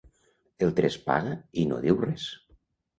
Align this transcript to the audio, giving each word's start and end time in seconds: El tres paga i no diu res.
El 0.67 0.73
tres 0.79 0.97
paga 1.11 1.37
i 1.53 1.69
no 1.71 1.81
diu 1.87 2.05
res. 2.11 2.29